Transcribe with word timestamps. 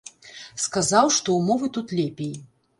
Сказаў, 0.63 1.13
што 1.17 1.37
ўмовы 1.39 1.73
тут 1.79 1.97
лепей. 2.01 2.37